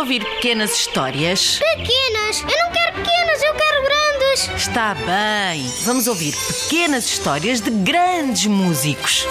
ouvir 0.00 0.24
pequenas 0.24 0.72
histórias? 0.72 1.58
Pequenas! 1.58 2.40
Eu 2.40 2.64
não 2.64 2.72
quero 2.72 2.94
pequenas, 2.94 3.42
eu 3.42 3.54
quero 3.54 3.82
grandes! 3.84 4.48
Está 4.56 4.94
bem. 4.94 5.70
Vamos 5.84 6.06
ouvir 6.06 6.34
pequenas 6.34 7.04
histórias 7.04 7.60
de 7.60 7.70
grandes 7.70 8.46
músicos. 8.46 9.26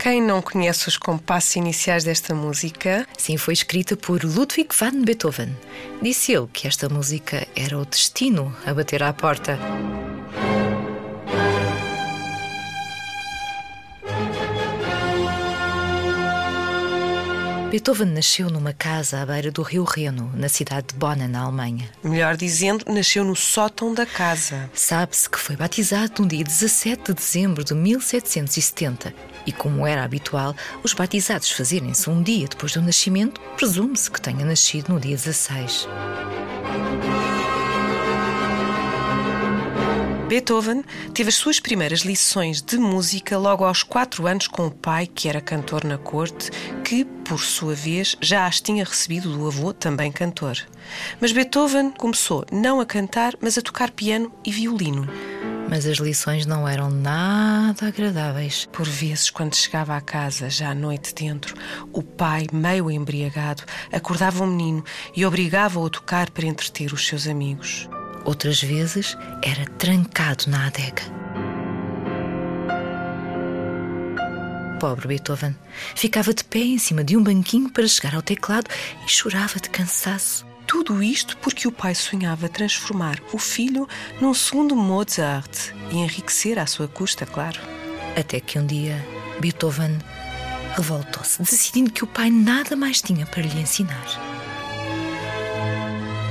Quem 0.00 0.20
não 0.20 0.42
conhece 0.42 0.88
os 0.88 0.96
compassos 0.96 1.54
iniciais 1.54 2.02
desta 2.02 2.34
música? 2.34 3.06
Sim, 3.16 3.36
foi 3.36 3.54
escrita 3.54 3.96
por 3.96 4.24
Ludwig 4.24 4.74
van 4.76 5.04
Beethoven. 5.04 5.56
Disse 6.02 6.32
ele 6.32 6.48
que 6.52 6.66
esta 6.66 6.88
música 6.88 7.46
era 7.54 7.78
o 7.78 7.84
destino 7.84 8.52
a 8.66 8.74
bater 8.74 9.00
à 9.04 9.12
porta. 9.12 9.56
Beethoven 17.72 18.08
nasceu 18.08 18.50
numa 18.50 18.74
casa 18.74 19.22
à 19.22 19.24
beira 19.24 19.50
do 19.50 19.62
rio 19.62 19.82
Reno, 19.82 20.30
na 20.34 20.46
cidade 20.46 20.88
de 20.88 20.94
Bonn, 20.94 21.26
na 21.26 21.40
Alemanha. 21.40 21.88
Melhor 22.04 22.36
dizendo, 22.36 22.84
nasceu 22.86 23.24
no 23.24 23.34
sótão 23.34 23.94
da 23.94 24.04
casa. 24.04 24.70
Sabe-se 24.74 25.30
que 25.30 25.38
foi 25.38 25.56
batizado 25.56 26.20
no 26.20 26.28
dia 26.28 26.44
17 26.44 27.04
de 27.04 27.14
dezembro 27.14 27.64
de 27.64 27.72
1770 27.72 29.14
e, 29.46 29.52
como 29.52 29.86
era 29.86 30.04
habitual, 30.04 30.54
os 30.84 30.92
batizados 30.92 31.50
fazerem-se 31.50 32.10
um 32.10 32.22
dia 32.22 32.46
depois 32.46 32.74
do 32.74 32.82
nascimento, 32.82 33.40
presume-se 33.56 34.10
que 34.10 34.20
tenha 34.20 34.44
nascido 34.44 34.92
no 34.92 35.00
dia 35.00 35.16
16. 35.16 35.88
Beethoven 40.32 40.82
teve 41.12 41.28
as 41.28 41.34
suas 41.34 41.60
primeiras 41.60 42.06
lições 42.06 42.62
de 42.62 42.78
música 42.78 43.36
logo 43.36 43.66
aos 43.66 43.82
quatro 43.82 44.26
anos 44.26 44.46
com 44.48 44.66
o 44.66 44.70
pai, 44.70 45.06
que 45.06 45.28
era 45.28 45.42
cantor 45.42 45.84
na 45.84 45.98
corte, 45.98 46.50
que, 46.82 47.04
por 47.04 47.38
sua 47.38 47.74
vez, 47.74 48.16
já 48.18 48.46
as 48.46 48.58
tinha 48.58 48.82
recebido 48.82 49.30
do 49.30 49.46
avô, 49.46 49.74
também 49.74 50.10
cantor. 50.10 50.56
Mas 51.20 51.32
Beethoven 51.32 51.90
começou 51.90 52.46
não 52.50 52.80
a 52.80 52.86
cantar, 52.86 53.34
mas 53.42 53.58
a 53.58 53.60
tocar 53.60 53.90
piano 53.90 54.32
e 54.42 54.50
violino. 54.50 55.06
Mas 55.68 55.84
as 55.84 55.98
lições 55.98 56.46
não 56.46 56.66
eram 56.66 56.88
nada 56.88 57.88
agradáveis. 57.88 58.66
Por 58.72 58.88
vezes, 58.88 59.28
quando 59.28 59.54
chegava 59.54 59.94
à 59.94 60.00
casa, 60.00 60.48
já 60.48 60.70
à 60.70 60.74
noite 60.74 61.14
dentro, 61.14 61.54
o 61.92 62.02
pai, 62.02 62.46
meio 62.50 62.90
embriagado, 62.90 63.64
acordava 63.92 64.44
o 64.44 64.46
menino 64.46 64.82
e 65.14 65.26
obrigava-o 65.26 65.84
a 65.84 65.90
tocar 65.90 66.30
para 66.30 66.46
entreter 66.46 66.94
os 66.94 67.06
seus 67.06 67.26
amigos. 67.26 67.86
Outras 68.24 68.62
vezes 68.62 69.16
era 69.42 69.64
trancado 69.78 70.44
na 70.48 70.66
adega. 70.66 71.02
Pobre 74.78 75.08
Beethoven 75.08 75.56
ficava 75.94 76.34
de 76.34 76.42
pé 76.42 76.58
em 76.58 76.78
cima 76.78 77.04
de 77.04 77.16
um 77.16 77.22
banquinho 77.22 77.70
para 77.70 77.86
chegar 77.86 78.14
ao 78.14 78.22
teclado 78.22 78.68
e 79.06 79.08
chorava 79.08 79.60
de 79.60 79.70
cansaço. 79.70 80.44
Tudo 80.66 81.02
isto 81.02 81.36
porque 81.38 81.68
o 81.68 81.72
pai 81.72 81.94
sonhava 81.94 82.48
transformar 82.48 83.20
o 83.32 83.38
filho 83.38 83.88
num 84.20 84.34
segundo 84.34 84.74
Mozart 84.74 85.72
e 85.90 85.98
enriquecer 85.98 86.58
à 86.58 86.66
sua 86.66 86.88
custa, 86.88 87.26
claro. 87.26 87.60
Até 88.16 88.40
que 88.40 88.58
um 88.58 88.66
dia 88.66 89.04
Beethoven 89.40 89.98
revoltou-se, 90.74 91.42
decidindo 91.42 91.92
que 91.92 92.04
o 92.04 92.06
pai 92.06 92.30
nada 92.30 92.74
mais 92.74 93.00
tinha 93.00 93.26
para 93.26 93.42
lhe 93.42 93.60
ensinar. 93.60 94.31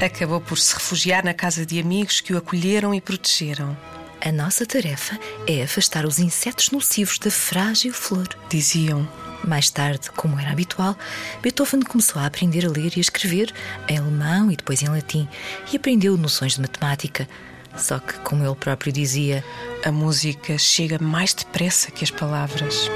Acabou 0.02 0.42
por 0.42 0.58
se 0.58 0.74
refugiar 0.74 1.24
na 1.24 1.32
casa 1.32 1.64
de 1.64 1.80
amigos 1.80 2.22
que 2.22 2.34
o 2.34 2.38
acolheram 2.38 2.92
e 2.92 3.00
protegeram. 3.00 3.78
A 4.20 4.32
nossa 4.32 4.66
tarefa 4.66 5.20
é 5.46 5.62
afastar 5.62 6.08
os 6.08 6.18
insetos 6.18 6.72
nocivos 6.72 7.20
da 7.20 7.30
frágil 7.30 7.94
flor, 7.94 8.28
diziam. 8.50 9.08
Mais 9.44 9.70
tarde, 9.70 10.10
como 10.10 10.40
era 10.40 10.52
habitual, 10.52 10.98
Beethoven 11.44 11.84
começou 11.84 12.20
a 12.20 12.26
aprender 12.26 12.66
a 12.66 12.70
ler 12.70 12.94
e 12.96 13.00
a 13.00 13.02
escrever 13.02 13.54
em 13.88 14.00
alemão 14.00 14.52
e 14.52 14.56
depois 14.56 14.82
em 14.82 14.90
latim 14.90 15.28
e 15.72 15.78
aprendeu 15.78 16.18
noções 16.18 16.56
de 16.56 16.62
matemática. 16.62 17.30
Só 17.78 18.00
que, 18.00 18.14
como 18.22 18.44
ele 18.44 18.56
próprio 18.56 18.92
dizia, 18.92 19.46
a 19.86 19.92
música 19.92 20.58
chega 20.58 20.98
mais 20.98 21.32
depressa 21.32 21.92
que 21.92 22.04
as 22.04 22.12
palavras. 22.12 22.90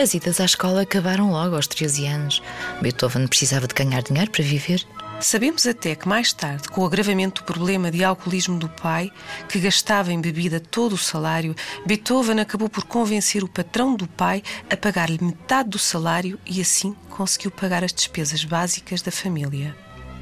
As 0.00 0.14
idas 0.14 0.40
à 0.40 0.46
escola 0.46 0.80
acabaram 0.80 1.30
logo 1.30 1.54
aos 1.54 1.66
13 1.66 2.06
anos. 2.06 2.42
Beethoven 2.80 3.26
precisava 3.26 3.66
de 3.66 3.74
ganhar 3.74 4.00
dinheiro 4.02 4.30
para 4.30 4.42
viver. 4.42 4.82
Sabemos 5.20 5.66
até 5.66 5.94
que 5.94 6.08
mais 6.08 6.32
tarde, 6.32 6.70
com 6.70 6.80
o 6.80 6.86
agravamento 6.86 7.42
do 7.42 7.44
problema 7.44 7.90
de 7.90 8.02
alcoolismo 8.02 8.58
do 8.58 8.66
pai, 8.66 9.12
que 9.46 9.58
gastava 9.58 10.10
em 10.10 10.18
bebida 10.18 10.58
todo 10.58 10.94
o 10.94 10.98
salário, 10.98 11.54
Beethoven 11.84 12.40
acabou 12.40 12.70
por 12.70 12.84
convencer 12.84 13.44
o 13.44 13.48
patrão 13.48 13.94
do 13.94 14.08
pai 14.08 14.42
a 14.70 14.76
pagar-lhe 14.76 15.22
metade 15.22 15.68
do 15.68 15.78
salário 15.78 16.38
e 16.46 16.62
assim 16.62 16.96
conseguiu 17.10 17.50
pagar 17.50 17.84
as 17.84 17.92
despesas 17.92 18.42
básicas 18.42 19.02
da 19.02 19.10
família. 19.10 19.76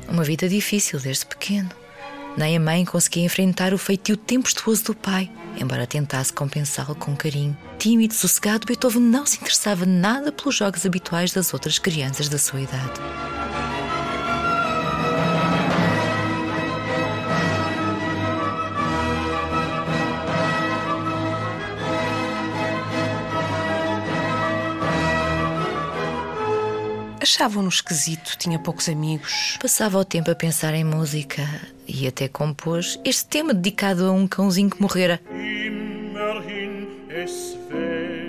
Uma 0.08 0.24
vida 0.24 0.48
difícil 0.48 0.98
desde 0.98 1.24
pequeno. 1.24 1.70
Nem 2.36 2.56
a 2.56 2.60
mãe 2.60 2.84
conseguia 2.84 3.24
enfrentar 3.24 3.72
o 3.72 3.78
feitio 3.78 4.16
tempestuoso 4.16 4.86
do 4.86 4.94
pai, 4.96 5.30
embora 5.56 5.86
tentasse 5.86 6.32
compensá-lo 6.32 6.94
com 6.94 7.16
carinho. 7.16 7.56
Tímido, 7.78 8.14
sossegado, 8.14 8.66
Beethoven 8.66 9.02
não 9.02 9.24
se 9.24 9.36
interessava 9.36 9.86
nada 9.86 10.32
pelos 10.32 10.56
jogos 10.56 10.84
habituais 10.84 11.32
das 11.32 11.54
outras 11.54 11.78
crianças 11.78 12.28
da 12.28 12.38
sua 12.38 12.60
idade. 12.60 13.37
Achavam-no 27.20 27.68
esquisito, 27.68 28.36
tinha 28.38 28.58
poucos 28.58 28.88
amigos. 28.88 29.56
Passava 29.60 29.98
o 29.98 30.04
tempo 30.04 30.30
a 30.30 30.34
pensar 30.34 30.74
em 30.74 30.84
música 30.84 31.42
e 31.86 32.06
até 32.06 32.28
compôs 32.28 32.98
este 33.04 33.26
tema 33.26 33.52
dedicado 33.52 34.06
a 34.06 34.12
um 34.12 34.26
cãozinho 34.26 34.70
que 34.70 34.80
morrera. 34.80 35.20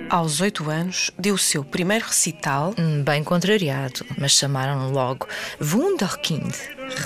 Aos 0.09 0.41
oito 0.41 0.69
anos, 0.69 1.11
deu 1.19 1.35
o 1.35 1.37
seu 1.37 1.63
primeiro 1.63 2.05
recital. 2.05 2.73
Hum, 2.79 3.03
bem 3.03 3.23
contrariado, 3.23 4.03
mas 4.17 4.31
chamaram-no 4.31 4.91
logo 4.91 5.27
Wunderkind. 5.61 6.55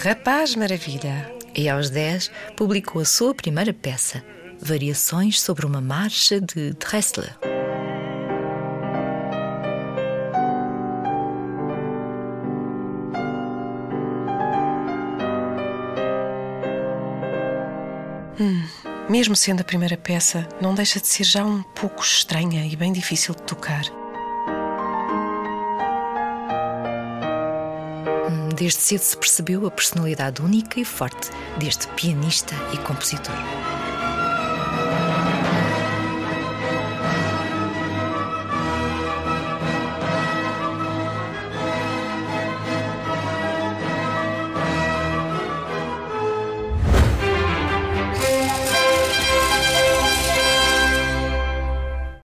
Rapaz 0.04 0.56
Maravilha. 0.56 1.30
E 1.56 1.68
aos 1.68 1.90
dez, 1.90 2.32
publicou 2.56 3.02
a 3.02 3.06
sua 3.06 3.36
primeira 3.36 3.74
peça, 3.74 4.24
Variações 4.60 5.42
sobre 5.42 5.66
uma 5.66 5.82
Marcha 5.82 6.40
de 6.40 6.72
Dressler. 6.74 7.38
Hum, 18.44 18.62
mesmo 19.08 19.38
sendo 19.38 19.62
a 19.62 19.64
primeira 19.64 19.96
peça, 19.96 20.46
não 20.60 20.76
deixa 20.76 21.00
de 21.00 21.08
ser 21.08 21.24
já 21.24 21.46
um 21.46 21.64
pouco 21.64 22.02
estranha 22.02 22.66
e 22.66 22.76
bem 22.76 22.92
difícil 22.92 23.34
de 23.34 23.42
tocar. 23.44 23.86
Desde 28.54 28.82
cedo 28.82 29.00
se 29.00 29.16
percebeu 29.16 29.66
a 29.66 29.72
personalidade 29.72 30.42
única 30.42 30.78
e 30.78 30.84
forte 30.84 31.30
deste 31.58 31.88
pianista 31.90 32.54
e 32.74 32.78
compositor. 32.80 33.34